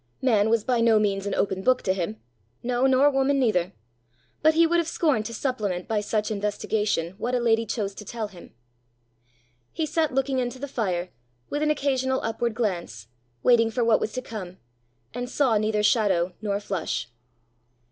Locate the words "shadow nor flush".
15.83-17.07